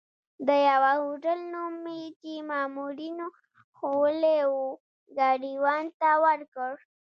[0.47, 3.27] د یوه هوټل نوم مې چې مامورینو
[3.75, 4.65] ښوولی وو،
[5.17, 6.73] ګاډیوان ته ورکړ.